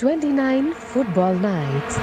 [0.00, 1.94] 29 Football Nights.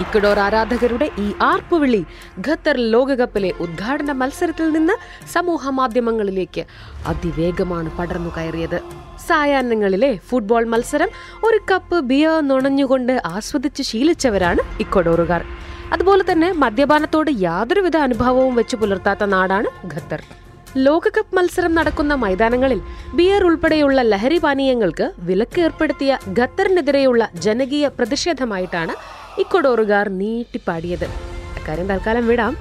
[0.00, 2.00] Ecuador ആരാധകരുടെ ഈ ആർപ്പുവിളി
[2.46, 4.94] Qatar ലോകകപ്പിലെ ഉദ്ഘാടന മത്സരത്തിൽ നിന്ന്
[5.32, 6.62] സമൂഹ മാധ്യമങ്ങളിലേക്ക്
[7.06, 8.78] അതിവേഗമാണ് പടർന്നു കയറിയത്.
[9.26, 11.12] സായാഹ്നങ്ങളിലെ ഫുട്ബോൾ മത്സരം
[11.44, 15.44] ഒരു കപ്പ് ബിയർ നുണഞ്ഞുകൊണ്ട് ആസ്വദിച്ച് ശീലിച്ചവരാണ് ഇക്കഡോറുകാർ
[15.92, 20.20] അതുപോലെ തന്നെ മദ്യപാനത്തോട് യാതൊരുവിധ അനുഭവവും വെച്ച് പുലർത്താത്ത നാടാണ് ഖത്തർ.
[20.76, 22.80] ലോകകപ്പ് മത്സരം നടക്കുന്ന മൈതാനങ്ങളിൽ
[23.14, 28.94] ബിയർ ഉൾപ്പെടെയുള്ള ലഹരി പാനീയങ്ങൾക്ക് വിലക്ക് ഏർപ്പെടുത്തിയ ഖത്തറിനെതിരെയുള്ള ജനകീയ പ്രതിഷേധമായിട്ടാണ്
[29.42, 31.06] ഇക്കൊഡോറുകാർ നീട്ടിപ്പാടിയത്.
[31.58, 32.54] അക്കാര്യം തൽക്കാലം വിടാം.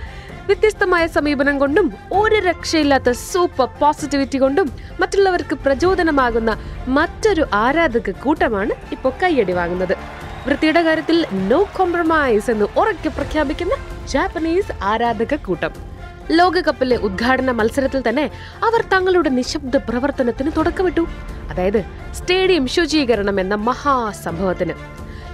[0.48, 4.68] വ്യത്യസ്തമായ സമീപനം കൊണ്ടും ഒരു രക്ഷയില്ലാത്ത സൂപ്പർ പോസിറ്റിവിറ്റി കൊണ്ടും
[5.02, 6.52] മറ്റുള്ളവർക്ക് പ്രചോദനമാകുന്ന
[6.88, 10.15] മറ്റൊരു ആരാധക കൂട്ടമാണ് ഇപ്പോൾ കയ്യടി വാങ്ങുന്നത്.
[10.48, 13.76] വൃത്തിയുടെ കാര്യത്തിൽ നോ കോംപ്രമൈസ് എന്ന് ഉറക്കെ പ്രഖ്യാപിക്കുന്ന
[14.08, 15.74] ജാപ്പനീസ് ആരാധക കൂട്ടം.
[16.32, 18.32] ലോകകപ്പിലെ ഉദ്ഘാടന മത്സരത്തിൽ തന്നെ
[18.64, 21.08] അവർ തങ്ങളുടെ നിശബ്ദ പ്രവർത്തനത്തിന് തുടക്കമിട്ടു.
[21.52, 24.74] അതായത് സ്റ്റേഡിയം ശുചീകരണം എന്ന മഹാസംഭവത്തിന്.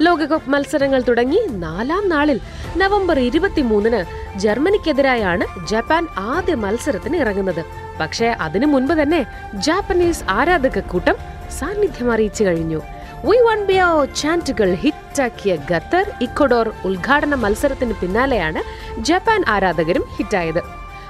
[0.02, 2.40] ലോകകപ്പ് മത്സരങ്ങൾ തുടങ്ങി നാലാം നാളിൽ
[2.78, 4.02] നവംബർ ഇരുപത്തിമൂന്നിന്
[4.40, 7.66] ജർമ്മനിക്കെതിരായാണ് ജപ്പാൻ ആദ്യ മത്സരത്തിന് ഇറങ്ങുന്നത്.
[8.00, 11.16] പക്ഷേ അതിനു മുൻപ് തന്നെ ജാപ്പനീസ് ആരാധക കൂട്ടം
[11.60, 12.82] സാന്നിധ്യം അറിയിച്ചു കഴിഞ്ഞു.
[13.26, 13.88] വി വൺ ബിയോ
[14.20, 18.62] ചാന്റുകൾ ഹിറ്റാക്കിയ ഖത്തർ ഇക്വഡോർ ഉദ്ഘാടന മത്സരത്തിന് പിന്നാലെയാണ്
[19.08, 20.62] ജപ്പാൻ ആരാധകരും ഹിറ്റായത്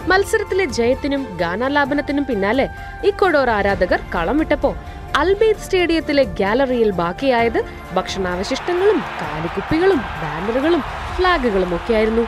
[0.10, 2.66] മത്സരത്തിലെ ജയത്തിനും ഗാനാലാപനത്തിനും പിന്നാലെ
[3.10, 4.72] ഇക്കോഡോർ ആരാധകർ കളം വിട്ടപ്പോ
[5.22, 7.62] അൽബീദ് സ്റ്റേഡിയത്തിലെ ഗാലറിയിൽ ബാക്കിയായത്
[7.96, 10.84] ഭക്ഷണാവശിഷ്ടങ്ങളും കാലിക്കുപ്പികളും ബാനറുകളും
[11.16, 12.26] ഫ്ലാഗുകളും ഒക്കെയായിരുന്നു.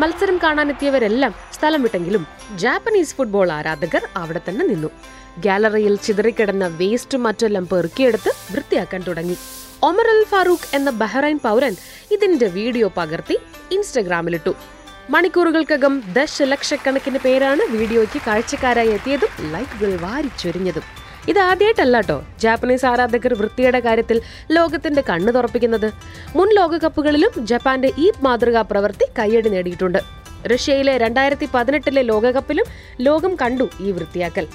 [0.00, 2.24] മത്സരം കാണാനെത്തിയവരെല്ലാം സ്ഥലം വിട്ടെങ്കിലും
[2.62, 4.90] ജാപ്പനീസ് ഫുട്ബോൾ ആരാധകർ അവിടെ തന്നെ നിന്നു.
[5.44, 9.36] ഗാലറിയിൽ ചിതറിക്കിടന്ന വേസ്റ്റ് മറ്റെല്ലാം പെറുക്കിയെടുത്ത് വൃത്തിയാക്കാൻ തുടങ്ങി.
[9.82, 11.74] ഒമർ അൽ ഫാറൂഖ് എന്ന ബഹ്റൈൻ പൗരൻ
[12.14, 13.36] ഇതിന്റെ വീഡിയോ പകർത്തി
[13.76, 14.54] ഇൻസ്റ്റഗ്രാമിലിട്ടു.
[15.10, 20.86] മണിക്കൂറുകൾക്കകം ദശലക്ഷക്കണക്കിന് പേരാണ് വീഡിയോയ്ക്ക് കാഴ്ചക്കാരായി എത്തിയതും ലൈക്കുകൾ വാരിച്ചൊരിഞ്ഞതും
[21.28, 24.22] ഇത് ആദ്യമായിട്ടല്ല കേട്ടോ ജാപ്പനീസ് ആരാധകർ വൃത്തിയുടെ കാര്യത്തിൽ
[24.56, 25.92] ലോകത്തിന്റെ കണ്ണു തുറപ്പിക്കുന്നത്.
[26.36, 29.98] മുൻ ലോകകപ്പുകളിലും ജപ്പാന്റെ ഈ മാതൃകാ പ്രവൃത്തി കയ്യടി നേടിയിട്ടുണ്ട്.
[30.52, 32.64] റഷ്യയിലെ രണ്ടായിരത്തി പതിനെട്ടിലെ ലോകകപ്പിലും
[33.00, 34.46] ലോകം കണ്ടു ഈ വൃത്തിയാക്കൽ.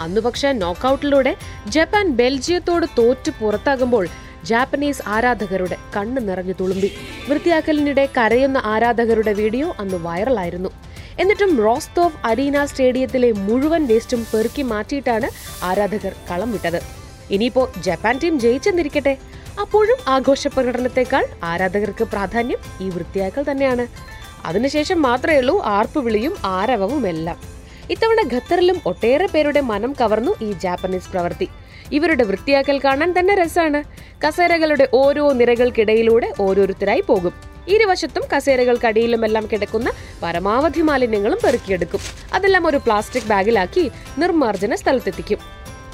[0.00, 4.08] അന്നു പക്ഷേ നോക്കൌട്ടിലൂടെ ജപ്പാൻ ബെൽജിയത്തോട് തോറ്റു പുറത്താകുമ്പോൾ
[4.44, 6.92] ജാപ്പനീസ് ആരാധകരുടെ കണ്ണ് നിറഞ്ഞു തുളുമ്പി.
[7.28, 10.68] വൃത്തിയാക്കലിനിടെ കരയുന്ന ആരാധകരുടെ വീഡിയോ അന്ന് വൈറലായിരുന്നു.
[11.18, 15.28] എന്നിട്ടും റോസ്തോവ് അരീന സ്റ്റേഡിയത്തിലെ മുഴുവൻ വേസ്റ്റും പെറുക്കി മാറ്റിയിട്ടാണ്
[15.64, 16.80] ആരാധകർ കളം വിട്ടത്.
[17.30, 19.18] ഇനിയിപ്പോ ജപ്പാൻ ടീം ജയിച്ചെന്നിരിക്കട്ടെ.
[19.60, 23.86] അപ്പോഴും ആഘോഷ പ്രകടനത്തെക്കാൾ ആരാധകർക്ക് പ്രാധാന്യം ഈ വൃത്തിയാക്കൽ തന്നെയാണ്.
[24.46, 27.59] അതിനുശേഷം മാത്രമേ ഉള്ളൂ ആർപ്പുവിളിയും ആരവവും എല്ലാം
[27.90, 31.48] ഇത്തവണ ഖത്തറിലും ഒട്ടേറെ പേരുടെ മനം കവർന്നു ഈ ജാപ്പനീസ് പ്രവൃത്തി
[31.92, 33.84] ഇവരുടെ വൃത്തിയാക്കൽ കാണാൻ തന്നെ രസമാണ്.
[34.26, 37.32] കസേരകളുടെ ഓരോ നിരകൾക്കിടയിലൂടെ ഓരോരുത്തരായി പോകും.
[37.68, 39.92] ഇരുവശത്തും കസേരകൾക്കടിയിലുമെല്ലാം കിടക്കുന്ന
[40.22, 42.00] പരമാവധി മാലിന്യങ്ങളും പെറുക്കിയെടുക്കും.
[42.32, 45.38] അതെല്ലാം ഒരു പ്ലാസ്റ്റിക് ബാഗിലാക്കി നിർമ്മാർജന സ്ഥലത്തെത്തിക്കും.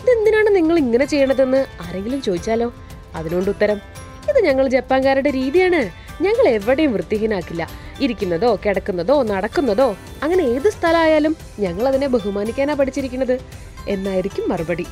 [0.02, 2.74] ഇതെന്തിനാണ് നിങ്ങൾ ഇങ്ങനെ ചെയ്യണതെന്ന് ആരെങ്കിലും ചോദിച്ചാലോ?
[3.14, 3.80] അതിനോണ്ട് ഉത്തരം
[4.28, 5.80] ഇത് ഞങ്ങൾ ജപ്പാൻകാരുടെ രീതിയാണ്.
[6.22, 7.85] ഞങ്ങൾ എവിടെയും വൃത്തിഹീനാക്കില്ല.
[8.00, 13.40] ഇരിക്കുന്നതോ കിടക്കുന്നതോ നടക്കുന്നതോ അങ്ങനെ ഏത് സ്ഥലമായാലും ഞങ്ങൾ അതിനെ ബഹുമാനിക്കാനാ പഠിച്ചിരിക്കുന്നത്.
[13.88, 14.86] എന്നായിരിക്കും മറുപടി.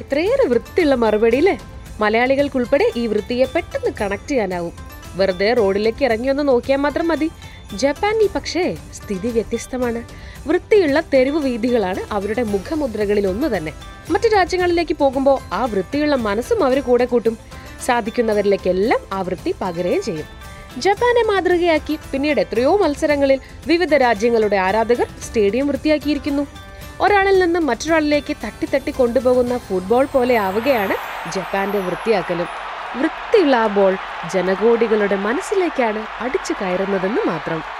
[0.00, 1.60] ഇത്രയേറെ വൃത്തിയുള്ള മറുപടി അല്ലേ
[2.00, 4.72] മലയാളികൾക്കുൾപ്പെടെ ഈ വൃത്തിയെ പെട്ടെന്ന് കണക്ട് ചെയ്യാനാവും.
[5.14, 7.30] വെറുതെ റോഡിലേക്ക് ഇറങ്ങി ഒന്ന് നോക്കിയാൽ മാത്രം മതി.
[7.74, 10.02] ജപ്പാനിൽ പക്ഷേ സ്ഥിതി വ്യത്യസ്തമാണ്.
[10.48, 13.72] വൃത്തിയുള്ള തെരുവ് വീതികളാണ് അവരുടെ മുഖമുദ്രകളിൽ ഒന്ന് തന്നെ.
[14.10, 17.38] മറ്റു രാജ്യങ്ങളിലേക്ക് പോകുമ്പോൾ ആ വൃത്തിയുള്ള മനസ്സും അവർ കൂടെ കൂട്ടും.
[17.84, 20.37] സാധിക്കുന്നവരിലേക്കെല്ലാം ആ വൃത്തി പകരുകയും ചെയ്യും.
[20.84, 26.44] ജപ്പാനെ മാതൃകയാക്കി പിന്നീട് എത്രയോ മത്സരങ്ങളിൽ വിവിധ രാജ്യങ്ങളുടെ ആരാധകർ സ്റ്റേഡിയം വൃത്തിയാക്കിയിരിക്കുന്നു.
[27.00, 30.96] ഒരാളിൽ നിന്ന് മറ്റൊരാളിലേക്ക് തട്ടിത്തട്ടി കൊണ്ടുപോകുന്ന ഫുട്ബോൾ പോലെ ആവുകയാണ്
[31.34, 32.48] ജപ്പാന്റെ വൃത്തിയാക്കലും.
[32.96, 33.96] വൃത്തിയുള്ള ആ ബോൾ
[34.34, 37.77] ജനകോടികളുടെ മനസ്സിലേക്കാണ് അടിച്ചു കയറുന്നതെന്ന് മാത്രം.